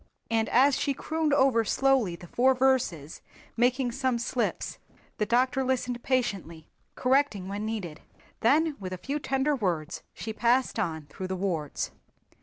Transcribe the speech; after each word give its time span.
And 0.31 0.49
as 0.49 0.79
she 0.79 0.95
crooned 0.95 1.31
over 1.31 1.63
slowly 1.63 2.15
the 2.15 2.25
four 2.25 2.55
verses 2.55 3.21
making 3.55 3.91
some 3.91 4.17
slips 4.17 4.79
the 5.19 5.27
doctor 5.27 5.63
listened 5.63 6.01
patiently, 6.01 6.67
correcting 6.95 7.47
when 7.47 7.67
needed. 7.67 8.01
Then 8.39 8.75
with 8.79 8.93
a 8.93 8.97
few 8.97 9.19
tender 9.19 9.55
words 9.55 10.01
she 10.15 10.33
passed 10.33 10.79
on 10.79 11.05
through 11.05 11.27
the 11.27 11.35
wards. 11.35 11.91